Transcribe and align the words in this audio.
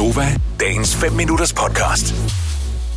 Gonova, 0.00 0.40
dagens 0.60 0.96
5 0.96 1.12
minutters 1.12 1.52
podcast. 1.52 2.14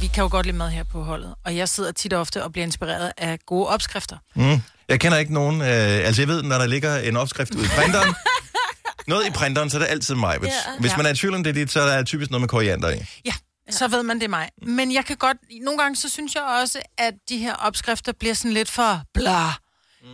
Vi 0.01 0.07
kan 0.07 0.21
jo 0.23 0.27
godt 0.31 0.45
lide 0.45 0.57
mad 0.57 0.69
her 0.69 0.83
på 0.83 1.03
holdet, 1.03 1.35
og 1.45 1.55
jeg 1.57 1.69
sidder 1.69 1.91
tit 1.91 2.13
og 2.13 2.19
ofte 2.21 2.43
og 2.43 2.51
bliver 2.51 2.65
inspireret 2.65 3.11
af 3.17 3.39
gode 3.45 3.67
opskrifter. 3.67 4.17
Mm. 4.35 4.61
Jeg 4.89 4.99
kender 4.99 5.17
ikke 5.17 5.33
nogen... 5.33 5.61
Øh, 5.61 5.67
altså, 5.67 6.21
jeg 6.21 6.27
ved, 6.27 6.43
når 6.43 6.57
der 6.57 6.65
ligger 6.65 6.97
en 6.97 7.17
opskrift 7.17 7.55
ude 7.55 7.65
i 7.65 7.67
printeren, 7.67 8.15
noget 9.07 9.27
i 9.27 9.31
printeren, 9.31 9.69
så 9.69 9.77
er 9.77 9.81
det 9.81 9.87
altid 9.89 10.15
mig. 10.15 10.37
Hvis, 10.37 10.49
Ja. 10.49 10.79
hvis 10.79 10.91
Ja. 10.91 10.97
man 10.97 11.05
er 11.05 11.09
i 11.09 11.15
tvivl 11.15 11.35
om 11.35 11.43
det 11.43 11.49
er 11.49 11.53
dit, 11.53 11.71
så 11.71 11.81
er 11.81 11.95
der 11.97 12.03
typisk 12.03 12.31
noget 12.31 12.41
med 12.41 12.49
koriander 12.49 12.89
i. 12.89 12.97
Ja, 13.25 13.33
så 13.69 13.87
ved 13.87 14.03
man 14.03 14.15
det 14.17 14.23
er 14.25 14.29
mig. 14.29 14.49
Men 14.67 14.93
jeg 14.93 15.05
kan 15.05 15.17
godt... 15.17 15.37
Nogle 15.61 15.79
gange 15.79 15.95
så 15.95 16.09
synes 16.09 16.35
jeg 16.35 16.43
også, 16.61 16.79
at 16.97 17.13
de 17.29 17.37
her 17.37 17.53
opskrifter 17.55 18.11
bliver 18.19 18.33
sådan 18.33 18.53
lidt 18.53 18.71
for 18.71 19.01
bla. 19.13 19.47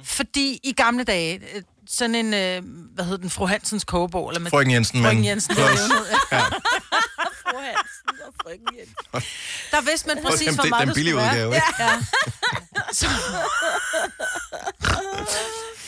Fordi 0.04 0.60
i 0.64 0.72
gamle 0.78 1.04
dage, 1.04 1.36
øh, 1.56 1.62
sådan 1.90 2.16
en, 2.16 2.34
øh, 2.34 2.62
hvad 2.96 3.06
hedder 3.06 3.18
den, 3.18 3.30
fru 3.30 3.46
Hansens 3.46 3.84
kogebog, 3.84 4.30
eller 4.30 4.40
med 4.40 4.52
Frøken 4.52 4.72
Jensen, 4.74 5.02
Frøken 5.02 5.18
men... 5.18 5.26
Jensen, 5.26 5.56
Close. 5.56 5.82
Frøken 8.50 8.68
Jensen. 8.80 8.96
der 9.72 9.82
vidste 9.82 10.08
man 10.08 10.24
præcis, 10.24 10.48
den, 10.48 10.56
hvor 10.56 10.66
meget 10.66 10.88
den 10.88 10.96
billige 10.96 11.16
udgave, 11.16 11.56
ikke? 11.56 11.68
Ja. 11.80 11.90
Så, 12.94 13.08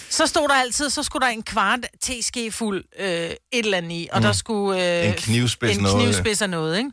så 0.18 0.28
stod 0.28 0.48
der 0.48 0.56
altid, 0.56 0.90
så 0.90 1.04
skulle 1.04 1.26
der 1.26 1.32
en 1.32 1.44
kvart 1.44 1.80
teske 2.02 2.52
fuld 2.52 2.84
øh, 3.00 3.08
et 3.08 3.36
eller 3.52 3.78
andet 3.78 3.92
i, 3.92 4.10
og 4.12 4.20
mm. 4.20 4.24
der 4.24 4.34
skulle... 4.34 5.00
Øh, 5.02 5.08
En 5.08 5.14
knivspids 5.14 5.78
en 5.78 5.84
noget. 5.84 6.04
knivspids 6.04 6.42
af 6.42 6.50
noget, 6.50 6.78
ikke? 6.78 6.92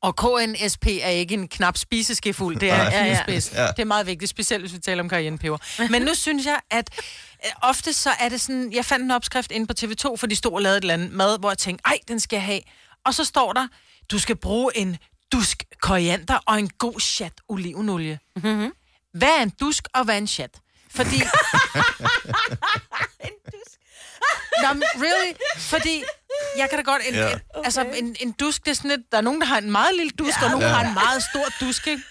Og 0.00 0.16
KNSP 0.16 0.86
er 0.86 1.08
ikke 1.08 1.34
en 1.34 1.48
knap 1.48 1.76
spiseskefuld, 1.76 2.60
det 2.60 2.70
er 2.70 2.86
en 2.86 2.92
knivspids. 3.04 3.52
Ja. 3.52 3.66
Det 3.66 3.78
er 3.78 3.84
meget 3.84 4.06
vigtigt, 4.06 4.30
specielt 4.30 4.62
hvis 4.62 4.72
vi 4.72 4.78
taler 4.78 5.02
om 5.02 5.10
cayennepeber. 5.10 5.58
Men 5.90 6.02
nu 6.02 6.14
synes 6.14 6.46
jeg, 6.46 6.60
at 6.70 6.90
øh, 7.44 7.50
ofte 7.62 7.92
så 7.92 8.10
er 8.20 8.28
det 8.28 8.40
sådan, 8.40 8.72
jeg 8.72 8.84
fandt 8.84 9.04
en 9.04 9.10
opskrift 9.10 9.50
inde 9.52 9.66
på 9.66 9.74
TV2, 9.80 10.16
for 10.16 10.26
de 10.26 10.36
stod 10.36 10.52
og 10.52 10.62
lavede 10.62 10.78
et 10.78 10.82
eller 10.82 10.94
andet 10.94 11.12
mad, 11.12 11.38
hvor 11.38 11.50
jeg 11.50 11.58
tænkte, 11.58 11.82
ej, 11.86 11.98
den 12.08 12.20
skal 12.20 12.36
jeg 12.36 12.44
have. 12.44 12.60
Og 13.06 13.14
så 13.14 13.24
står 13.24 13.52
der, 13.52 13.68
du 14.10 14.18
skal 14.18 14.36
bruge 14.36 14.76
en 14.76 14.96
dusk 15.32 15.62
koriander 15.82 16.38
og 16.46 16.58
en 16.58 16.68
god 16.68 17.00
chat 17.00 17.32
olivenolie. 17.48 18.18
Mm-hmm. 18.36 18.72
Hvad 19.14 19.28
er 19.38 19.42
en 19.42 19.50
dusk, 19.60 19.88
og 19.94 20.04
hvad 20.04 20.14
er 20.14 20.18
en 20.18 20.26
chat? 20.26 20.50
Fordi... 20.90 21.16
Nå, 24.62 24.72
men 24.72 24.82
really? 24.96 25.32
Fordi 25.58 26.04
jeg 26.56 26.70
kan 26.70 26.78
da 26.78 26.82
godt... 26.82 27.02
En, 27.08 27.14
Ja. 27.14 27.32
en, 27.32 27.40
altså, 27.64 27.80
en, 27.82 28.16
en 28.20 28.32
dusk, 28.32 28.64
det 28.64 28.70
er 28.70 28.74
sådan 28.74 28.90
lidt... 28.90 29.00
Der 29.12 29.18
er 29.18 29.22
nogen, 29.22 29.40
der 29.40 29.46
har 29.46 29.58
en 29.58 29.70
meget 29.70 29.94
lille 29.96 30.10
dusk, 30.10 30.38
ja, 30.40 30.44
og 30.44 30.50
nogen, 30.50 30.62
der 30.62 30.68
Ja. 30.68 30.74
har 30.74 30.88
en 30.88 30.94
meget 30.94 31.22
stor 31.32 31.66
dusk, 31.66 31.86
ikke? 31.86 32.02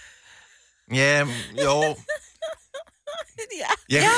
Ja, 0.94 1.26
jo. 1.64 1.96
Ja. 3.90 3.96
ja. 3.96 4.10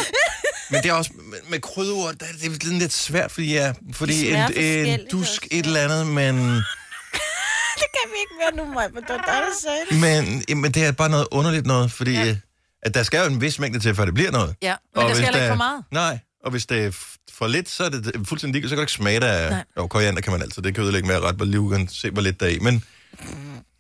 Men 0.71 0.83
det 0.83 0.89
er 0.89 0.93
også 0.93 1.11
med, 1.15 1.39
med 1.49 1.61
krydderord, 1.61 2.15
der 2.15 2.27
er 2.27 2.33
det 2.33 2.41
lidt, 2.43 2.65
lidt 2.65 2.93
svært, 2.93 3.31
fordi, 3.33 3.53
ja, 3.55 3.73
fordi 3.93 4.31
en, 4.31 4.37
en 4.57 5.01
dusk 5.11 5.43
også, 5.43 5.49
et 5.51 5.67
eller 5.67 5.81
andet, 5.81 6.07
men, 6.07 6.37
Det 7.81 7.87
kan 7.97 8.11
vi 8.13 8.19
ikke 8.21 8.35
mere 8.39 8.67
nu, 8.67 8.73
Maja, 8.75 8.87
for 8.87 9.01
det 9.01 9.09
var 9.09 9.17
dig, 9.17 9.43
der 9.43 9.55
sagde 9.63 9.81
det. 9.91 10.47
men, 10.49 10.61
men 10.63 10.73
det 10.73 10.85
er 10.85 10.93
bare 10.93 11.09
noget 11.09 11.27
underligt 11.31 11.67
noget, 11.67 11.93
fordi 11.93 12.13
ja. 12.13 12.37
at 12.83 12.95
der 12.95 13.03
skal 13.03 13.21
jo 13.21 13.27
en 13.27 13.41
vis 13.41 13.59
mængde 13.59 13.81
til, 13.81 13.95
før 13.95 14.05
det 14.05 14.15
bliver 14.15 14.31
noget. 14.31 14.55
Ja, 14.63 14.75
men 14.95 15.01
der 15.01 15.07
hvis 15.07 15.17
skal 15.17 15.25
heller 15.25 15.41
ikke 15.41 15.51
for 15.51 15.57
meget. 15.57 15.85
Nej, 15.91 16.19
og 16.45 16.51
hvis 16.51 16.67
det 16.67 16.85
er 16.85 16.91
for 17.33 17.47
lidt, 17.47 17.69
så 17.69 17.85
er 17.85 17.89
det 17.89 18.13
fuldstændig 18.29 18.53
ligegyldigt, 18.53 18.71
så 18.71 18.75
kan 18.75 18.79
du 18.79 18.83
ikke 18.83 18.93
smage 18.93 19.21
det 19.21 19.27
af... 19.27 19.51
Nej. 19.51 19.65
Jo, 19.77 19.87
koriander 19.87 20.21
kan 20.21 20.33
man 20.33 20.43
altid, 20.43 20.63
det 20.63 20.75
kan 20.75 20.85
ødelægge 20.85 21.09
med 21.09 21.19
ret, 21.19 21.37
hvor 21.37 21.45
liv 21.45 21.71
kan 21.71 21.89
se, 21.89 22.11
hvor 22.11 22.23
lidt 22.23 22.41
der 22.41 22.47
er 22.47 22.51
i, 22.51 22.59
men 22.59 22.85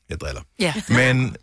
jeg 0.09 0.21
driller. 0.21 0.43
Ja. 0.59 0.75
Men, 0.89 1.37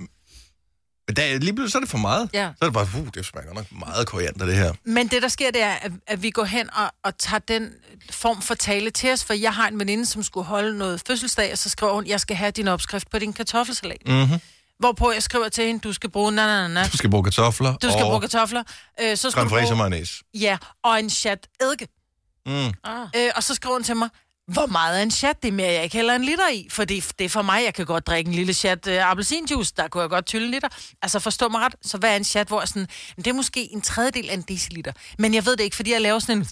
men 1.07 1.15
der, 1.15 1.23
er- 1.23 1.39
lige 1.39 1.53
pludselig 1.53 1.71
så 1.71 1.77
er 1.77 1.79
det 1.81 1.89
for 1.89 1.97
meget. 1.97 2.29
Ja. 2.33 2.49
Så 2.57 2.57
er 2.61 2.65
det 2.65 2.73
bare, 2.73 2.87
uh, 3.01 3.07
det 3.13 3.25
smager 3.25 3.53
nok 3.53 3.65
meget 3.71 4.07
koriander, 4.07 4.45
det 4.45 4.55
her. 4.55 4.73
Men 4.85 5.07
det, 5.07 5.21
der 5.21 5.27
sker, 5.27 5.51
det 5.51 5.61
er, 5.61 5.73
at, 5.73 5.91
at 6.07 6.23
vi 6.23 6.29
går 6.29 6.43
hen 6.43 6.69
og, 6.73 6.91
og 7.03 7.17
tager 7.17 7.39
den 7.39 7.69
form 8.11 8.41
for 8.41 8.53
tale 8.53 8.89
til 8.91 9.11
os, 9.11 9.23
for 9.23 9.33
jeg 9.33 9.53
har 9.53 9.67
en 9.67 9.79
veninde, 9.79 10.05
som 10.05 10.23
skulle 10.23 10.45
holde 10.45 10.77
noget 10.77 11.01
fødselsdag, 11.07 11.51
og 11.51 11.57
så 11.57 11.69
skriver 11.69 11.93
hun, 11.93 12.07
jeg 12.07 12.19
skal 12.19 12.35
have 12.35 12.51
din 12.51 12.67
opskrift 12.67 13.09
på 13.11 13.19
din 13.19 13.33
kartoffelsalat. 13.33 13.97
Mm-hmm. 14.07 14.39
Hvorpå 14.79 15.11
jeg 15.11 15.23
skriver 15.23 15.49
til 15.49 15.65
hende, 15.65 15.79
du 15.79 15.93
skal 15.93 16.09
bruge 16.11 16.31
na, 16.31 16.45
na, 16.47 16.67
na. 16.67 16.87
Du 16.91 16.97
skal 16.97 17.09
bruge 17.09 17.23
kartofler 17.23 17.75
Du 17.77 17.89
skal 17.89 18.03
og 18.03 18.09
bruge 18.09 18.21
kartofler. 18.21 18.63
Øh, 19.01 19.17
så 19.17 19.31
skal 19.31 19.43
du 19.43 19.49
bruge, 19.49 19.75
mayonnaise. 19.75 20.13
ja, 20.33 20.57
og 20.83 20.99
en 20.99 21.09
chat 21.09 21.47
eddike. 21.61 21.87
Mm. 22.45 22.53
Ah. 22.83 23.07
Øh, 23.15 23.31
og 23.35 23.43
så 23.43 23.55
skriver 23.55 23.75
hun 23.75 23.83
til 23.83 23.95
mig, 23.95 24.09
hvor 24.47 24.65
meget 24.65 24.99
er 24.99 25.03
en 25.03 25.11
chat? 25.11 25.35
Det 25.41 25.47
er 25.47 25.51
mere, 25.51 25.71
jeg 25.71 25.83
ikke 25.83 25.95
hælder 25.95 26.15
en 26.15 26.23
liter 26.23 26.49
i. 26.53 26.67
For 26.71 26.83
det, 26.85 27.21
er 27.21 27.29
for 27.29 27.41
mig, 27.41 27.61
jeg 27.65 27.73
kan 27.73 27.85
godt 27.85 28.07
drikke 28.07 28.27
en 28.29 28.35
lille 28.35 28.53
chat 28.53 28.87
øh, 28.87 29.11
appelsinjuice. 29.11 29.73
Der 29.77 29.87
kunne 29.87 30.01
jeg 30.01 30.09
godt 30.09 30.25
tylle 30.25 30.45
en 30.45 30.51
liter. 30.51 30.67
Altså 31.01 31.19
forstå 31.19 31.49
mig 31.49 31.61
ret. 31.61 31.75
Så 31.81 31.97
hvad 31.97 32.11
er 32.11 32.15
en 32.15 32.23
chat, 32.23 32.47
hvor 32.47 32.61
jeg 32.61 32.67
sådan, 32.67 32.87
"Men 33.17 33.23
det 33.25 33.29
er 33.29 33.35
måske 33.35 33.73
en 33.73 33.81
tredjedel 33.81 34.29
af 34.29 34.33
en 34.33 34.41
deciliter. 34.41 34.91
Men 35.19 35.33
jeg 35.33 35.45
ved 35.45 35.57
det 35.57 35.63
ikke, 35.63 35.75
fordi 35.75 35.93
jeg 35.93 36.01
laver 36.01 36.19
sådan 36.19 36.37
en... 36.37 36.47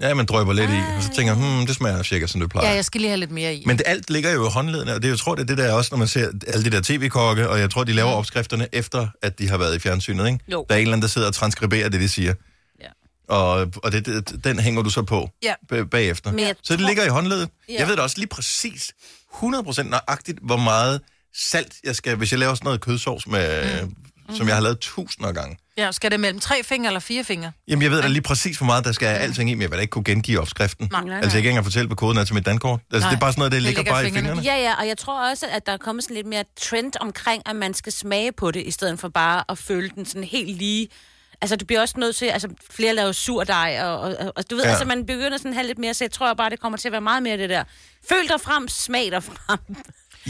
Ja, 0.00 0.14
man 0.14 0.26
drøber 0.26 0.52
lidt 0.52 0.70
i, 0.70 0.80
og 0.96 1.02
så 1.02 1.10
tænker 1.14 1.34
hmm, 1.34 1.66
det 1.66 1.76
smager 1.76 2.02
cirka, 2.02 2.26
som 2.26 2.40
det 2.40 2.50
plejer. 2.50 2.68
Ja, 2.68 2.74
jeg 2.74 2.84
skal 2.84 3.00
lige 3.00 3.08
have 3.08 3.20
lidt 3.20 3.30
mere 3.30 3.54
i. 3.54 3.62
Men 3.66 3.78
det, 3.78 3.84
alt 3.86 4.10
ligger 4.10 4.32
jo 4.32 4.46
i 4.46 4.50
håndledene, 4.50 4.94
og 4.94 5.02
det, 5.02 5.08
jeg 5.08 5.18
tror, 5.18 5.34
det 5.34 5.42
er 5.42 5.46
det 5.46 5.58
der 5.58 5.72
også, 5.72 5.88
når 5.92 5.98
man 5.98 6.08
ser 6.08 6.28
alle 6.46 6.64
de 6.64 6.70
der 6.70 6.80
tv-kokke, 6.82 7.48
og 7.48 7.60
jeg 7.60 7.70
tror, 7.70 7.84
de 7.84 7.92
laver 7.92 8.10
opskrifterne 8.10 8.68
efter, 8.72 9.08
at 9.22 9.38
de 9.38 9.48
har 9.48 9.58
været 9.58 9.76
i 9.76 9.78
fjernsynet, 9.78 10.26
ikke? 10.26 10.38
Jo. 10.52 10.66
Der 10.68 10.74
er 10.74 10.78
en 10.78 10.82
eller 10.82 10.92
anden, 10.92 11.02
der 11.02 11.08
sidder 11.08 11.28
og 11.28 11.34
transkriberer 11.34 11.88
det, 11.88 12.00
de 12.00 12.08
siger. 12.08 12.34
Og, 13.30 13.66
og 13.82 13.92
det, 13.92 14.06
det, 14.06 14.44
den 14.44 14.58
hænger 14.58 14.82
du 14.82 14.90
så 14.90 15.02
på 15.02 15.30
Ja. 15.42 15.54
b- 15.68 15.90
bagefter. 15.90 16.30
Men 16.30 16.40
jeg 16.40 16.54
Så 16.62 16.72
det 16.72 16.80
tror- 16.80 16.88
ligger 16.88 17.04
i 17.04 17.08
håndledet. 17.08 17.48
Ja. 17.68 17.74
Jeg 17.78 17.88
ved 17.88 17.96
da 17.96 18.02
også 18.02 18.18
lige 18.18 18.26
præcis, 18.28 18.92
100% 19.34 19.82
nøjagtigt, 19.82 20.38
hvor 20.42 20.56
meget 20.56 21.00
salt 21.36 21.74
jeg 21.84 21.96
skal, 21.96 22.16
hvis 22.16 22.30
jeg 22.32 22.38
laver 22.38 22.54
sådan 22.54 22.64
noget 22.64 22.80
kødsovs, 22.80 23.26
med, 23.26 23.82
mm. 23.82 24.36
som 24.36 24.46
jeg 24.46 24.56
har 24.56 24.62
lavet 24.62 24.78
tusinder 24.80 25.28
af 25.28 25.34
gange. 25.34 25.56
Ja, 25.78 25.92
skal 25.92 26.10
det 26.10 26.20
mellem 26.20 26.40
tre 26.40 26.62
fingre 26.64 26.86
eller 26.88 27.00
fire 27.00 27.24
fingre? 27.24 27.52
Jamen, 27.68 27.82
jeg 27.82 27.90
ved 27.90 28.02
da 28.02 28.08
lige 28.08 28.22
præcis, 28.22 28.56
hvor 28.56 28.66
meget 28.66 28.84
der 28.84 28.92
skal 28.92 29.06
alting 29.06 29.50
i, 29.50 29.54
men 29.54 29.62
jeg 29.62 29.70
vil 29.70 29.76
da 29.76 29.80
ikke 29.80 29.90
kunne 29.90 30.04
gengive 30.04 30.40
opskriften. 30.40 30.88
Nej, 30.92 31.04
nej, 31.04 31.16
Altså, 31.16 31.26
jeg 31.26 31.30
kan 31.30 31.38
ikke 31.38 31.48
engang 31.48 31.64
fortælle, 31.66 31.86
hvad 31.86 31.96
koden 31.96 32.18
er 32.18 32.24
til 32.24 32.34
mit 32.34 32.46
dankort. 32.46 32.80
Altså, 32.92 33.04
Nej, 33.06 33.10
det 33.10 33.16
er 33.16 33.20
bare 33.20 33.32
sådan 33.32 33.40
noget, 33.40 33.52
det 33.52 33.56
det 33.56 33.62
ligger 33.62 33.78
ligger 33.80 33.92
bare 33.92 34.04
i 34.04 34.08
i 34.08 34.10
fingrene. 34.12 34.28
fingrene. 34.36 34.56
Ja, 34.58 34.62
ja, 34.70 34.74
og 34.80 34.88
jeg 34.88 34.98
tror 34.98 35.30
også, 35.30 35.46
at 35.52 35.66
der 35.66 35.72
er 35.72 35.76
kommet 35.76 36.04
sådan 36.04 36.14
lidt 36.16 36.26
mere 36.26 36.44
trend 36.60 36.92
omkring, 37.00 37.42
at 37.46 37.56
man 37.56 37.74
skal 37.74 37.92
smage 37.92 38.32
på 38.32 38.50
det, 38.50 38.62
i 38.66 38.70
stedet 38.70 38.98
for 39.00 39.08
bare 39.08 39.44
at 39.48 39.58
føle 39.58 39.90
den 39.94 40.06
sådan 40.06 40.24
helt 40.24 40.56
lige. 40.58 40.88
Altså, 41.42 41.56
du 41.56 41.64
bliver 41.64 41.80
også 41.80 41.94
nødt 41.98 42.16
til, 42.16 42.26
altså, 42.26 42.48
flere 42.70 42.94
laver 42.94 43.12
surdej, 43.12 43.78
og, 43.82 44.00
og, 44.00 44.16
og, 44.20 44.32
og 44.36 44.50
du 44.50 44.54
ved, 44.54 44.62
Ja. 44.64 44.68
ja. 44.68 44.74
altså, 44.74 44.84
man 44.88 45.06
begynder 45.06 45.38
sådan 45.38 45.50
at 45.50 45.54
have 45.54 45.66
lidt 45.66 45.78
mere, 45.78 45.94
så 45.94 46.04
jeg 46.04 46.12
tror 46.12 46.34
bare, 46.34 46.50
det 46.50 46.60
kommer 46.60 46.78
til 46.78 46.88
at 46.88 46.92
være 46.92 47.00
meget 47.00 47.22
mere 47.22 47.36
det 47.36 47.50
der. 47.50 47.64
Føl 48.08 48.28
dig 48.28 48.40
frem, 48.40 48.68
smag 48.68 49.10
dig 49.10 49.22
frem. 49.22 49.58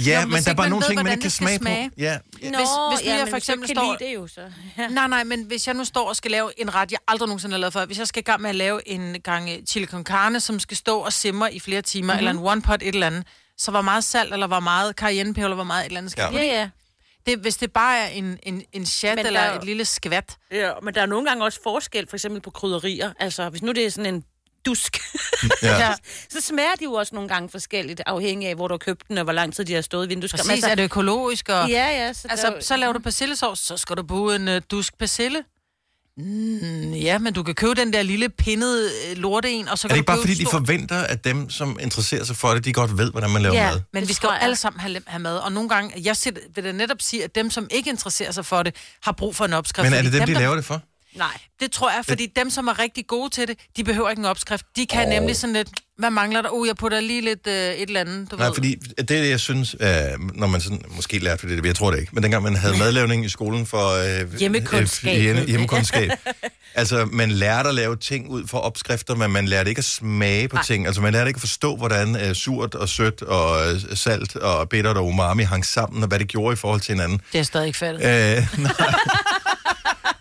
Ja, 0.07 0.21
Nå, 0.21 0.27
men 0.27 0.35
hvis 0.35 0.45
der 0.45 0.51
er 0.51 0.55
bare 0.55 0.69
nogle 0.69 0.83
ved, 0.83 0.89
ting, 0.91 1.03
man 1.03 1.13
ikke 1.13 1.23
kan 1.23 1.31
smage, 1.31 1.59
smage. 1.59 1.89
på. 1.91 1.95
Ja, 1.99 2.05
ja. 2.05 2.19
hvis 2.39 2.51
nu 2.51 2.59
jeg 3.05 3.27
for 3.29 3.37
eksempel 3.37 3.67
kan 3.69 3.77
står- 3.77 3.97
lide 4.01 4.11
det 4.11 4.15
jo 4.15 4.27
så. 4.27 4.41
Ja. 4.79 4.89
Nej, 4.89 5.09
nej, 5.09 5.25
men 5.25 5.43
hvis 5.45 5.67
jeg 5.67 5.75
nu 5.75 5.85
står 5.85 6.09
og 6.09 6.17
skal 6.17 6.31
lave 6.31 6.51
en 6.61 6.75
ret, 6.75 6.93
jeg 6.93 6.99
aldrig 7.09 7.27
nogensinde 7.29 7.53
har 7.55 7.59
lavet 7.59 7.73
før, 7.73 7.87
hvis 7.87 7.99
jeg 7.99 8.07
skal 8.09 8.21
i 8.21 8.25
gang 8.25 8.41
med 8.43 8.51
at 8.51 8.57
lave 8.57 8.89
en 8.89 9.17
gang 9.25 9.51
øh, 9.51 9.57
chili 9.67 9.87
con 9.87 10.05
carne, 10.05 10.41
som 10.41 10.61
skal 10.61 10.77
stå 10.77 10.99
og 10.99 11.13
simre 11.13 11.55
i 11.55 11.61
flere 11.61 11.83
timer, 11.83 12.13
mm-hmm. 12.15 12.19
eller 12.29 12.31
en 12.41 12.47
one 12.47 12.63
pot 12.63 12.83
et 12.83 12.89
eller 12.95 13.07
andet, 13.07 13.25
så 13.59 13.71
hvor 13.71 13.81
meget 13.83 14.05
salt, 14.05 14.33
eller 14.33 14.47
hvor 14.47 14.61
meget 14.61 14.95
cayennepeber, 14.97 15.45
eller 15.47 15.55
hvor 15.55 15.65
meget 15.65 15.81
et 15.83 15.87
eller 15.87 15.99
andet 15.99 16.13
skal 16.13 16.25
Ja. 16.33 16.39
ja. 16.39 16.45
Ja, 16.47 16.61
ja. 16.61 16.69
Det, 17.31 17.39
Hvis 17.39 17.57
det 17.57 17.73
bare 17.73 17.99
er 17.99 18.07
en, 18.09 18.39
en, 18.43 18.63
en 18.73 18.87
chat 18.87 19.17
Men 19.17 19.27
eller 19.27 19.41
der 19.41 19.47
er 19.47 19.59
et 19.59 19.65
lille 19.65 19.85
skvat, 19.85 20.37
Ja, 20.53 20.73
men 20.83 20.95
der 20.95 21.03
er 21.03 21.07
nogle 21.07 21.29
gange 21.29 21.45
også 21.45 21.61
forskel, 21.63 22.09
for 22.09 22.17
eksempel 22.17 22.41
på 22.41 22.51
krydderier. 22.51 23.13
Altså, 23.19 23.49
hvis 23.49 23.63
nu 23.63 23.73
det 23.73 23.87
er 23.87 23.91
sådan 23.91 24.15
en 24.15 24.25
dusk, 24.67 24.99
Ja. 25.63 25.79
ja. 25.79 25.95
så 26.33 26.41
smager 26.41 26.75
de 26.79 26.85
jo 26.85 26.93
også 26.93 27.15
nogle 27.15 27.29
gange 27.29 27.49
forskelligt, 27.49 28.03
afhængig 28.07 28.49
af, 28.49 28.55
hvor 28.55 28.69
du 28.69 28.75
har 28.75 28.79
købt 28.79 29.09
den, 29.09 29.19
og 29.19 29.25
hvor 29.25 29.33
lang 29.33 29.55
tid 29.55 29.65
de 29.65 29.75
har 29.75 29.83
stået 29.83 30.07
i 30.07 30.09
vindueskarmen. 30.09 30.49
præcis, 30.49 30.65
er 30.65 30.75
det 30.75 30.83
økologisk, 30.83 31.49
og 31.49 31.69
Ja, 31.69 31.87
ja. 31.87 32.13
Så 32.13 32.29
altså, 32.31 32.51
der, 32.51 32.61
så 32.61 32.77
laver 32.77 32.93
du 32.93 32.99
persillesovs, 32.99 33.59
så 33.59 33.77
skal 33.77 33.97
du 33.97 34.03
bruge 34.03 34.37
en 34.37 34.49
uh, 34.49 34.55
dusk 34.71 34.99
persille. 34.99 35.45
Mm, 36.25 36.93
ja, 36.93 37.19
men 37.19 37.33
du 37.33 37.43
kan 37.43 37.55
købe 37.55 37.75
den 37.75 37.93
der 37.93 38.03
lille 38.03 38.29
pinnede 38.29 38.91
øh, 39.11 39.17
lorte 39.17 39.51
en, 39.51 39.69
og 39.69 39.79
så 39.79 39.87
Er 39.87 39.89
kan 39.89 39.95
det 39.95 39.99
ikke 39.99 40.07
bare 40.07 40.19
fordi, 40.21 40.35
de 40.35 40.43
stor- 40.43 40.51
forventer, 40.51 40.97
at 40.99 41.25
dem, 41.25 41.51
som 41.51 41.79
interesserer 41.83 42.25
sig 42.25 42.37
for 42.37 42.49
det, 42.55 42.65
de 42.65 42.73
godt 42.73 42.99
ved, 42.99 43.11
hvordan 43.11 43.31
man 43.31 43.43
laver 43.43 43.55
Ja. 43.55 43.71
mad? 43.71 43.81
Men 43.93 44.01
Det 44.03 44.09
vi 44.09 44.15
skal 44.15 44.27
jo 44.27 44.33
alle 44.33 44.57
sammen 44.57 44.81
have, 44.81 45.01
have 45.07 45.21
mad, 45.23 45.37
og 45.37 45.53
nogle 45.53 45.69
gange, 45.69 45.93
jeg 46.05 46.17
vil 46.55 46.65
da 46.65 46.73
netop 46.73 46.97
sige, 47.01 47.25
at 47.25 47.35
dem, 47.35 47.51
som 47.51 47.69
ikke 47.71 47.91
interesserer 47.91 48.33
sig 48.33 48.47
for 48.47 48.63
det, 48.63 48.75
har 49.03 49.13
brug 49.13 49.37
for 49.37 49.45
en 49.45 49.53
opskrift. 49.53 49.91
Men 49.91 49.99
er 49.99 50.03
det 50.03 50.13
dem, 50.13 50.27
de 50.27 50.33
der- 50.33 50.39
laver 50.41 50.55
det 50.55 50.65
for? 50.65 50.83
Nej. 51.17 51.39
Det 51.61 51.73
tror 51.73 51.91
jeg, 51.91 52.05
fordi 52.09 52.27
dem, 52.37 52.51
som 52.51 52.69
er 52.69 52.79
rigtig 52.79 53.07
gode 53.07 53.31
til 53.31 53.49
det, 53.49 53.57
de 53.77 53.85
behøver 53.85 54.11
ikke 54.11 54.21
en 54.21 54.27
opskrift. 54.27 54.67
De 54.77 54.87
kan 54.87 55.03
oh. 55.03 55.09
nemlig 55.09 55.37
sådan 55.37 55.55
lidt, 55.55 55.69
hvad 55.99 56.11
mangler 56.11 56.43
der? 56.43 56.49
Uh, 56.51 56.69
jeg 56.69 56.77
putter 56.77 57.01
lige 57.01 57.21
lidt 57.21 57.47
øh, 57.47 57.55
et 57.55 57.83
eller 57.83 58.01
andet, 58.01 58.31
du 58.31 58.37
Nej, 58.37 58.47
ved. 58.47 58.55
fordi 58.55 58.75
det, 58.75 58.99
er 58.99 59.03
det, 59.03 59.31
jeg 59.31 59.41
synes, 59.41 59.77
øh, 59.81 59.89
når 60.35 60.47
man 60.47 60.61
sådan, 60.61 60.83
måske 60.97 61.19
lærte 61.19 61.57
det, 61.57 61.67
jeg 61.67 61.75
tror 61.77 61.91
det 61.91 62.01
ikke, 62.01 62.11
men 62.15 62.23
dengang 62.23 62.43
man 62.43 62.57
havde 62.57 62.79
madlavning 62.79 63.25
i 63.25 63.29
skolen 63.29 63.67
for... 63.67 64.21
Øh, 64.23 64.39
Hjemmekundskab. 64.39 65.17
Øh, 65.17 65.23
hjemme- 65.23 65.45
hjemmekundskab. 65.47 66.11
altså, 66.75 67.09
man 67.13 67.31
lærte 67.31 67.69
at 67.69 67.75
lave 67.75 67.97
ting 67.97 68.29
ud 68.29 68.47
fra 68.47 68.61
opskrifter, 68.61 69.15
men 69.15 69.31
man 69.31 69.47
lærte 69.47 69.69
ikke 69.71 69.79
at 69.79 69.85
smage 69.85 70.49
på 70.49 70.57
Nej. 70.57 70.65
ting. 70.65 70.87
Altså, 70.87 71.01
man 71.01 71.13
lærte 71.13 71.29
ikke 71.29 71.39
at 71.39 71.41
forstå, 71.41 71.77
hvordan 71.77 72.17
øh, 72.17 72.35
surt 72.35 72.75
og 72.75 72.89
sødt 72.89 73.23
og 73.23 73.73
øh, 73.73 73.81
salt 73.95 74.37
og 74.37 74.69
bittert 74.69 74.97
og 74.97 75.07
umami 75.07 75.43
hang 75.43 75.67
sammen, 75.67 76.03
og 76.03 76.09
hvad 76.09 76.19
det 76.19 76.29
gjorde 76.29 76.53
i 76.53 76.57
forhold 76.57 76.81
til 76.81 76.93
hinanden. 76.95 77.21
Det 77.33 77.39
er 77.39 77.43
stadig 77.43 77.67
ikke 77.67 77.79
fattet. 77.79 78.01
Øh, 78.05 78.47
nej. 78.63 78.73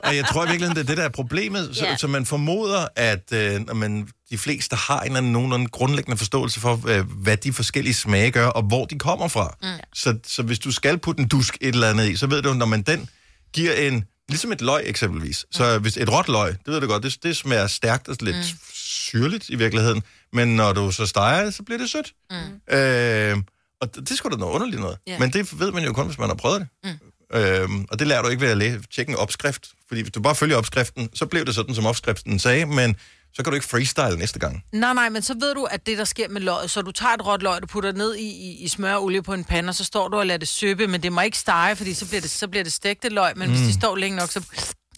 Og 0.10 0.16
jeg 0.16 0.26
tror 0.26 0.46
i 0.46 0.48
virkeligheden, 0.48 0.76
det 0.76 0.82
er 0.84 0.88
det, 0.88 0.98
der 0.98 1.04
er 1.04 1.10
problemet. 1.10 1.70
Så, 1.76 1.86
Ja. 1.86 1.98
så 1.98 2.08
man 2.08 2.26
formoder, 2.26 2.88
at 2.96 3.34
øh, 3.34 3.66
når 3.68 3.74
man, 3.74 4.08
de 4.30 4.38
fleste 4.38 4.76
har 4.76 5.00
en 5.00 5.06
eller 5.06 5.18
anden 5.18 5.32
nogenlunde 5.32 5.68
grundlæggende 5.68 6.18
forståelse 6.18 6.60
for, 6.60 6.82
øh, 6.88 7.12
hvad 7.12 7.38
de 7.38 7.54
forskellige 7.54 7.94
smage 7.94 8.32
gør, 8.32 8.48
og 8.48 8.64
hvor 8.64 8.86
de 8.86 9.00
kommer 9.00 9.28
fra. 9.28 9.58
Mm. 9.64 9.68
Så, 9.94 10.18
så 10.28 10.44
hvis 10.44 10.60
du 10.60 10.72
skal 10.72 10.98
putte 10.98 11.22
en 11.22 11.28
dusk 11.28 11.58
et 11.62 11.68
eller 11.74 11.90
andet 11.90 12.10
i, 12.10 12.16
så 12.16 12.28
ved 12.28 12.42
du, 12.42 12.54
når 12.54 12.66
man 12.66 12.82
den 12.82 13.10
giver 13.54 13.74
en... 13.74 14.06
Ligesom 14.30 14.52
et 14.52 14.62
løg 14.62 14.82
eksempelvis. 14.86 15.46
Så 15.52 15.80
hvis 15.80 15.98
et 15.98 16.10
råt 16.12 16.28
løg, 16.28 16.52
det 16.52 16.74
ved 16.74 16.82
du 16.82 16.88
godt, 16.88 17.04
det, 17.04 17.18
det 17.24 17.38
smager 17.38 17.68
stærkt 17.68 18.08
og 18.08 18.16
lidt 18.22 18.36
mm. 18.36 18.44
syrligt 18.74 19.50
i 19.50 19.56
virkeligheden. 19.56 20.04
Men 20.34 20.56
når 20.56 20.74
du 20.74 20.92
så 20.92 21.06
steger 21.06 21.44
det, 21.44 21.54
så 21.54 21.64
bliver 21.64 21.78
det 21.80 21.90
sødt. 21.90 22.14
Mm. 22.32 22.76
Øh, 22.78 23.38
Og 23.82 23.96
det, 23.96 24.04
det 24.04 24.12
er 24.12 24.16
sgu 24.16 24.30
da 24.30 24.36
noget 24.36 24.54
underligt 24.54 24.82
noget. 24.82 24.98
Ja. 25.08 25.20
Men 25.20 25.34
det 25.34 25.60
ved 25.60 25.72
man 25.72 25.84
jo 25.84 25.94
kun, 25.94 26.06
hvis 26.06 26.18
man 26.18 26.28
har 26.30 26.36
prøvet 26.36 26.60
det. 26.62 26.68
Mm. 26.84 27.00
Øhm, 27.34 27.86
og 27.92 28.00
det 28.00 28.08
lærer 28.08 28.22
du 28.22 28.30
ikke 28.30 28.42
ved 28.42 28.74
at 28.76 28.82
tjekke 28.96 29.10
en 29.10 29.18
opskrift. 29.18 29.70
Fordi 29.88 30.02
hvis 30.02 30.12
du 30.12 30.22
bare 30.22 30.36
følger 30.36 30.58
opskriften, 30.58 31.10
så 31.14 31.26
blev 31.26 31.46
det 31.46 31.56
sådan, 31.56 31.76
som 31.76 31.86
opskriften 31.86 32.40
sagde, 32.40 32.66
men 32.66 32.96
så 33.34 33.44
kan 33.44 33.52
du 33.52 33.56
ikke 33.56 33.68
freestyle 33.68 34.18
næste 34.18 34.40
gang. 34.40 34.64
Nej, 34.72 34.94
nej, 34.94 35.10
men 35.10 35.22
så 35.22 35.36
ved 35.40 35.54
du, 35.54 35.64
at 35.64 35.86
det, 35.86 35.98
der 35.98 36.04
sker 36.04 36.28
med 36.30 36.42
løget, 36.42 36.72
så 36.72 36.82
du 36.82 36.92
tager 36.92 37.14
et 37.14 37.26
råt 37.26 37.44
løg, 37.44 37.62
du 37.62 37.68
putter 37.68 37.92
det 37.92 37.98
ned 37.98 38.16
i, 38.16 38.30
i, 38.30 38.64
i 38.64 38.68
smør 38.68 38.94
og 38.94 39.04
olie 39.04 39.22
på 39.22 39.34
en 39.34 39.44
pande, 39.44 39.70
og 39.70 39.76
så 39.76 39.84
står 39.84 40.08
du 40.08 40.18
og 40.18 40.26
lader 40.26 40.38
det 40.38 40.48
søbe, 40.48 40.88
men 40.88 41.04
det 41.04 41.12
må 41.12 41.22
ikke 41.22 41.38
stege, 41.38 41.76
fordi 41.76 41.94
så 41.94 42.08
bliver 42.08 42.22
det, 42.22 42.30
så 42.30 42.48
bliver 42.48 42.64
det 42.64 42.74
stegte 42.74 43.10
løg, 43.10 43.38
men 43.38 43.50
mm. 43.50 43.56
hvis 43.56 43.68
de 43.68 43.74
står 43.74 43.96
længe 43.96 44.18
nok, 44.18 44.32
så, 44.32 44.46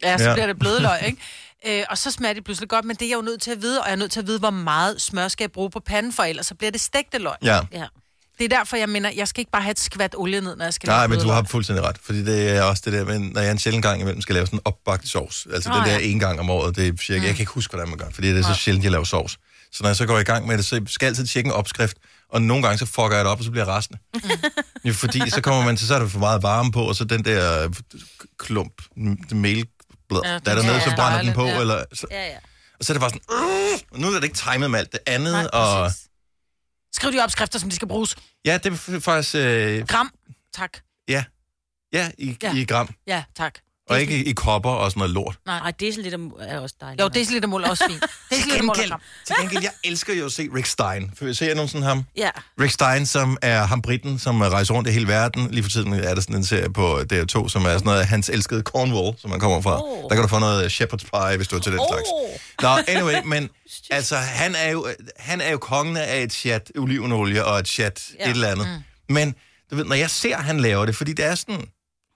ja, 0.03 0.17
så 0.17 0.23
ja. 0.23 0.33
bliver 0.33 0.47
det 0.47 0.59
bløde 0.59 0.81
løg, 0.81 0.99
ikke? 1.07 1.79
Øh, 1.79 1.85
og 1.89 1.97
så 1.97 2.11
smager 2.11 2.33
det 2.33 2.43
pludselig 2.43 2.69
godt, 2.69 2.85
men 2.85 2.95
det 2.95 3.05
er 3.05 3.09
jeg 3.09 3.15
jo 3.15 3.21
nødt 3.21 3.41
til 3.41 3.51
at 3.51 3.61
vide, 3.61 3.81
og 3.81 3.87
jeg 3.87 3.91
er 3.91 3.97
nødt 3.97 4.11
til 4.11 4.19
at 4.19 4.27
vide, 4.27 4.39
hvor 4.39 4.49
meget 4.49 5.01
smør 5.01 5.27
skal 5.27 5.43
jeg 5.43 5.51
bruge 5.51 5.69
på 5.69 5.79
panden, 5.79 6.13
for 6.13 6.23
ellers 6.23 6.45
så 6.45 6.55
bliver 6.55 6.71
det 6.71 6.81
stegte 6.81 7.17
løg. 7.17 7.35
Ja. 7.43 7.59
Ja. 7.71 7.85
Det 8.41 8.53
er 8.53 8.57
derfor, 8.57 8.77
jeg 8.77 8.89
mener, 8.89 9.11
jeg 9.15 9.27
skal 9.27 9.41
ikke 9.41 9.51
bare 9.51 9.61
have 9.61 9.71
et 9.71 9.79
skvat 9.79 10.15
olie 10.17 10.41
ned, 10.41 10.55
når 10.55 10.65
jeg 10.65 10.73
skal 10.73 10.87
Nej, 10.87 11.07
men 11.07 11.19
du 11.19 11.29
har 11.29 11.43
fuldstændig 11.43 11.85
ret. 11.85 11.97
Fordi 12.03 12.23
det 12.23 12.49
er 12.49 12.61
også 12.61 12.81
det 12.85 12.93
der, 12.93 13.05
med, 13.05 13.19
når 13.19 13.41
jeg 13.41 13.51
en 13.51 13.59
sjældent 13.59 13.83
gang 13.83 14.01
imellem 14.01 14.21
skal 14.21 14.35
lave 14.35 14.45
sådan 14.45 14.57
en 14.59 14.61
opbagt 14.65 15.07
sovs. 15.07 15.47
Altså 15.53 15.69
Nå, 15.69 15.75
det 15.75 15.85
der 15.85 15.91
ja. 15.91 15.99
en 15.99 16.19
gang 16.19 16.39
om 16.39 16.49
året, 16.49 16.75
det 16.75 16.87
er 16.87 16.97
cirka, 16.97 17.19
mm. 17.19 17.25
jeg 17.25 17.35
kan 17.35 17.41
ikke 17.41 17.51
huske, 17.51 17.71
hvordan 17.71 17.89
man 17.89 17.97
gør, 17.97 18.05
fordi 18.13 18.29
det 18.29 18.39
er 18.39 18.53
så 18.53 18.53
sjældent, 18.53 18.83
jeg 18.83 18.91
laver 18.91 19.03
sovs. 19.03 19.37
Så 19.71 19.83
når 19.83 19.89
jeg 19.89 19.95
så 19.95 20.05
går 20.05 20.19
i 20.19 20.23
gang 20.23 20.47
med 20.47 20.57
det, 20.57 20.65
så 20.65 20.81
skal 20.87 21.05
jeg 21.05 21.09
altid 21.09 21.27
tjekke 21.27 21.47
en 21.47 21.53
opskrift, 21.53 21.97
og 22.29 22.41
nogle 22.41 22.63
gange 22.63 22.77
så 22.77 22.85
fucker 22.85 23.15
jeg 23.15 23.25
det 23.25 23.31
op, 23.31 23.37
og 23.37 23.43
så 23.43 23.51
bliver 23.51 23.65
jeg 23.65 23.73
resten. 23.75 23.97
Mm. 24.13 24.29
Ja, 24.85 24.91
fordi 24.91 25.29
så 25.29 25.41
kommer 25.41 25.65
man 25.65 25.77
til, 25.77 25.87
så 25.87 25.95
er 25.95 25.99
der 25.99 26.07
for 26.07 26.19
meget 26.19 26.43
varme 26.43 26.71
på, 26.71 26.83
og 26.83 26.95
så 26.95 27.03
den 27.03 27.25
der 27.25 27.69
klump, 28.39 28.81
mel, 29.31 29.57
ja, 29.57 30.15
der 30.15 30.33
er 30.33 30.39
dernede, 30.39 30.79
skal 30.79 30.91
så 30.91 30.95
brænder 30.95 31.21
den 31.21 31.33
på, 31.33 31.45
ja. 31.45 31.59
eller, 31.59 31.83
så, 31.93 32.07
Ja, 32.11 32.25
ja. 32.25 32.37
og 32.79 32.85
så 32.85 32.93
er 32.93 32.97
det 32.97 33.01
bare 33.01 33.09
sådan, 33.09 33.93
øh, 33.93 34.01
nu 34.01 34.07
er 34.07 34.15
det 34.15 34.23
ikke 34.23 34.37
timet 34.51 34.71
med 34.71 34.79
alt 34.79 34.91
det 34.91 34.99
andet, 35.05 35.33
Nej, 35.33 35.47
og 35.53 35.85
præcis. 35.85 36.10
Skriv 36.93 37.11
de 37.11 37.23
opskrifter, 37.23 37.59
som 37.59 37.69
de 37.69 37.75
skal 37.75 37.87
bruges. 37.87 38.15
ja, 38.45 38.57
det 38.57 38.73
er 38.73 38.99
faktisk, 38.99 39.35
øh, 39.35 39.87
Gram. 39.87 40.11
Tak. 40.53 40.77
ja, 41.07 41.23
ja, 41.93 42.11
i, 42.17 42.37
Ja. 42.43 42.55
i 42.55 42.65
gram, 42.65 42.89
Ja, 43.07 43.23
tak. 43.35 43.59
Og 43.91 44.01
ikke 44.01 44.25
i, 44.25 44.31
kopper 44.31 44.69
og 44.69 44.91
sådan 44.91 44.99
noget 44.99 45.13
lort. 45.13 45.35
Nej, 45.45 45.71
deciliter 45.79 46.17
er 46.39 46.59
også 46.59 46.75
dejligt. 46.81 47.01
Jo, 47.01 47.07
decilitermål 47.07 47.63
er 47.63 47.69
også 47.69 47.83
fint. 47.89 48.03
Decilitermål 48.31 48.75
og 48.79 48.87
gram. 48.87 48.99
til 49.27 49.35
gengæld, 49.39 49.63
jeg 49.63 49.71
elsker 49.83 50.13
jo 50.13 50.25
at 50.25 50.31
se 50.31 50.47
Rick 50.55 50.65
Stein. 50.67 51.11
For 51.17 51.33
ser 51.33 51.45
jeg 51.45 51.55
nogensinde 51.55 51.87
ham? 51.87 52.03
Ja. 52.17 52.29
Rick 52.61 52.71
Stein, 52.73 53.05
som 53.05 53.37
er 53.41 53.63
ham 53.65 53.81
britten, 53.81 54.19
som 54.19 54.41
rejser 54.41 54.73
rundt 54.73 54.89
i 54.89 54.91
hele 54.91 55.07
verden. 55.07 55.47
Lige 55.51 55.63
for 55.63 55.69
tiden 55.69 55.93
er 55.93 56.13
der 56.13 56.21
sådan 56.21 56.35
en 56.35 56.45
serie 56.45 56.69
på 56.73 56.99
DR2, 57.13 57.49
som 57.49 57.65
er 57.65 57.69
sådan 57.69 57.81
noget 57.85 57.99
af 57.99 58.07
hans 58.07 58.29
elskede 58.29 58.61
Cornwall, 58.61 59.17
som 59.19 59.31
han 59.31 59.39
kommer 59.39 59.61
fra. 59.61 59.83
Oh. 59.83 60.03
Der 60.09 60.15
kan 60.15 60.21
du 60.21 60.27
få 60.27 60.39
noget 60.39 60.81
shepherd's 60.81 61.09
pie, 61.27 61.37
hvis 61.37 61.47
du 61.47 61.55
er 61.55 61.59
til 61.59 61.71
den 61.71 61.79
Oh. 61.79 61.87
slags. 61.89 62.07
Nå, 62.61 62.93
anyway, 62.93 63.15
men 63.25 63.49
altså, 63.89 64.15
han 64.15 64.55
er 64.55 64.69
jo, 64.71 64.87
han 65.17 65.41
er 65.41 65.51
jo 65.51 65.57
kongen 65.57 65.97
af 65.97 66.21
et 66.23 66.33
chat 66.33 66.71
olivenolie 66.77 67.45
og 67.45 67.59
et 67.59 67.67
chat 67.67 68.01
Ja. 68.19 68.25
et 68.25 68.31
eller 68.31 68.47
andet. 68.47 68.67
Mm. 68.67 69.13
Men 69.13 69.35
du 69.71 69.75
ved, 69.75 69.85
når 69.85 69.95
jeg 69.95 70.09
ser, 70.09 70.37
han 70.37 70.59
laver 70.59 70.85
det, 70.85 70.95
fordi 70.95 71.13
det 71.13 71.25
er 71.25 71.35
sådan 71.35 71.61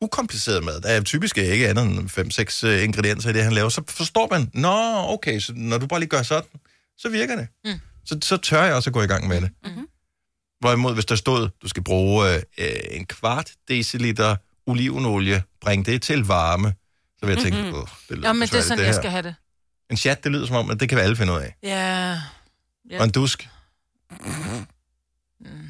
ukompliceret 0.02 0.64
mad. 0.64 0.82
Der 0.82 0.90
er 0.90 1.02
typisk 1.02 1.38
ikke 1.38 1.70
andet 1.70 1.86
end 1.86 2.64
5-6 2.64 2.68
ingredienser 2.68 3.30
i 3.30 3.34
det, 3.34 3.44
han 3.44 3.54
laver. 3.54 3.70
Så 3.70 3.82
forstår 3.90 4.28
man, 4.32 4.50
nå, 4.54 4.96
okay, 5.14 5.40
så 5.40 5.54
når 5.56 5.78
du 5.78 5.88
bare 5.88 6.00
lige 6.00 6.10
gør 6.10 6.24
sådan, 6.24 6.50
så 6.98 7.10
virker 7.10 7.36
det. 7.36 7.48
Mm. 7.66 7.80
Så, 8.06 8.18
så 8.22 8.38
tør 8.38 8.64
jeg 8.64 8.74
også 8.76 8.90
at 8.90 8.94
gå 8.94 9.02
i 9.02 9.08
gang 9.08 9.28
med 9.28 9.42
det. 9.42 9.50
Mm-hmm. 9.66 9.88
Hvorimod, 10.60 10.94
hvis 10.94 11.06
der 11.06 11.16
stod, 11.16 11.50
du 11.62 11.68
skal 11.68 11.84
bruge 11.84 12.36
øh, 12.36 12.44
en 12.92 13.06
kvart 13.06 13.52
deciliter 13.68 14.36
olivenolie, 14.68 15.44
bring 15.62 15.86
det 15.86 16.02
til 16.02 16.26
varme, 16.26 16.74
så 17.20 17.26
vil 17.26 17.34
jeg 17.34 17.44
tænke, 17.44 17.58
mm-hmm. 17.58 17.86
det 18.10 18.18
lyder 18.18 18.28
Ja, 18.28 18.34
men 18.34 18.48
det 18.48 18.54
er 18.56 18.62
sådan, 18.62 18.78
det 18.78 18.86
jeg 18.86 18.96
skal 18.96 19.10
have 19.10 19.24
det. 19.24 19.36
En 19.90 19.98
chat, 19.98 20.24
det 20.24 20.32
lyder 20.32 20.48
som 20.48 20.56
om, 20.56 20.72
at 20.72 20.80
det 20.80 20.90
kan 20.90 20.98
vi 20.98 21.02
alle 21.02 21.16
finde 21.16 21.34
ud 21.34 21.38
af. 21.38 21.56
Ja. 21.64 22.20
Ja. 22.90 23.00
Og 23.00 23.04
en 23.04 23.12
dusk. 23.12 23.50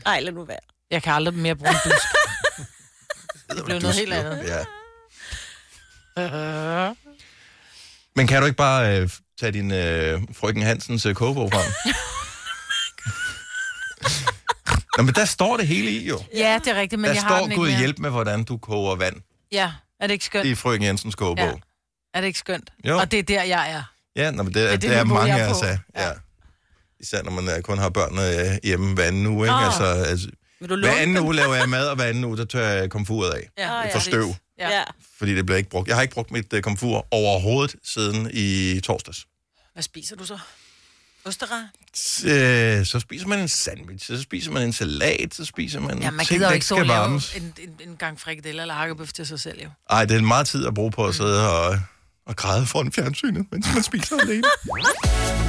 Ej, 0.05 0.19
lad 0.19 0.31
nu 0.31 0.45
være. 0.45 0.59
Jeg 0.91 1.03
kan 1.03 1.13
aldrig 1.13 1.35
mere 1.35 1.55
bruge 1.55 1.71
en 1.71 1.77
dusk. 1.85 2.07
Det 3.49 3.65
blev 3.65 3.79
noget 3.79 3.95
helt 3.95 4.13
andet. 4.13 4.43
Ja. 4.47 4.65
Men 8.15 8.27
kan 8.27 8.39
du 8.41 8.45
ikke 8.45 8.57
bare 8.57 8.99
øh, 9.01 9.09
tage 9.39 9.51
din 9.51 9.71
øh, 9.71 10.21
frøken 10.33 10.61
Hansens 10.61 11.05
øh, 11.05 11.15
kogebog 11.15 11.51
frem? 11.53 11.71
Nå, 14.97 15.03
men 15.03 15.15
der 15.15 15.25
står 15.25 15.57
det 15.57 15.67
hele 15.67 15.91
i, 15.91 16.07
jo. 16.07 16.19
Ja, 16.35 16.59
det 16.63 16.71
er 16.71 16.79
rigtigt, 16.79 17.01
men 17.01 17.07
der 17.07 17.13
jeg 17.13 17.23
har 17.23 17.29
den 17.29 17.37
står, 17.39 17.45
ikke 17.45 17.55
Gud 17.55 17.69
hjælp 17.69 17.99
med, 17.99 18.09
hvordan 18.09 18.43
du 18.43 18.57
koger 18.57 18.95
vand 18.95 19.15
Ja, 19.51 19.71
er 19.99 20.07
det 20.07 20.13
ikke 20.13 20.25
skønt? 20.25 20.45
i 20.45 20.55
frøken 20.55 20.85
Jensens 20.85 21.15
kogebog. 21.15 21.45
Ja. 21.45 21.53
Er 22.13 22.21
det 22.21 22.27
ikke 22.27 22.39
skønt? 22.39 22.69
Jo. 22.87 22.97
Og 22.97 23.11
det 23.11 23.19
er 23.19 23.23
der, 23.23 23.43
jeg 23.43 23.71
er. 23.71 23.83
Ja, 24.15 24.31
nå, 24.31 24.43
men 24.43 24.53
det, 24.53 24.65
er 24.65 24.71
det, 24.71 24.81
det 24.81 24.97
er 24.97 25.03
mange 25.03 25.35
jeg 25.35 25.47
af 25.47 25.51
os 25.51 25.61
af. 25.61 25.79
Ja. 25.95 26.11
Især 26.99 27.23
når 27.23 27.31
man 27.31 27.49
øh, 27.57 27.61
kun 27.61 27.77
har 27.77 27.89
børn 27.89 28.17
øh, 28.19 28.57
hjemme 28.63 28.93
hver 28.93 29.03
anden 29.03 29.25
uge. 29.27 29.47
Ikke? 29.47 29.55
Altså, 29.55 29.83
altså, 29.83 30.27
Vil 30.59 30.69
du 30.69 30.79
hver 30.79 30.95
anden 30.95 31.17
uge 31.17 31.35
laver 31.35 31.55
jeg 31.55 31.69
mad, 31.77 31.87
og 31.87 31.95
hver 31.95 32.05
anden 32.05 32.25
uge, 32.25 32.37
der 32.37 32.45
tør 32.45 32.67
jeg 32.67 32.89
komfuret 32.89 33.31
af. 33.31 33.49
Ja, 33.57 33.83
Ah, 33.85 33.91
For 33.91 33.99
støv. 33.99 34.35
Ja. 34.59 34.69
Ja. 34.77 34.83
Fordi 35.17 35.35
det 35.35 35.45
bliver 35.45 35.57
ikke 35.57 35.69
brugt. 35.69 35.87
Jeg 35.87 35.95
har 35.97 36.01
ikke 36.01 36.13
brugt 36.13 36.31
mit 36.31 36.53
uh, 36.53 36.59
komfur 36.61 37.07
overhovedet 37.11 37.75
siden 37.83 38.29
i 38.33 38.79
torsdags. 38.83 39.25
Hvad 39.73 39.83
spiser 39.83 40.15
du 40.15 40.25
så? 40.25 40.37
Osterer? 41.25 41.67
S- 41.97 42.23
øh, 42.25 42.85
så 42.85 42.99
spiser 42.99 43.27
man 43.27 43.39
en 43.39 43.47
sandwich, 43.47 44.05
så 44.07 44.21
spiser 44.21 44.51
man 44.51 44.63
en 44.63 44.73
salat, 44.73 45.33
så 45.35 45.45
spiser 45.45 45.79
man 45.79 46.01
Ja, 46.01 46.11
man 46.11 46.25
ting, 46.25 46.29
gider 46.35 46.45
der 46.45 46.51
jo 46.51 46.53
ikke 46.53 46.65
skal 46.65 46.77
lave 46.87 46.99
varmes. 46.99 47.35
en, 47.35 47.53
en, 47.59 47.89
en 47.89 47.95
gang 47.97 48.19
frikadelle 48.19 48.61
eller 48.61 48.73
hakkebøf 48.73 49.11
til 49.13 49.27
sig 49.27 49.39
selv, 49.39 49.61
jo. 49.63 49.69
Ej, 49.89 50.05
det 50.05 50.17
er 50.17 50.21
meget 50.21 50.47
tid 50.47 50.67
at 50.67 50.73
bruge 50.73 50.91
på 50.91 51.05
at 51.07 51.15
sidde 51.15 51.49
og, 51.51 51.79
og 52.25 52.35
græde 52.35 52.65
foran 52.65 52.91
fjernsynet, 52.91 53.45
mens 53.51 53.67
man 53.73 53.83
spiser 53.83 54.19
alene. 54.19 54.43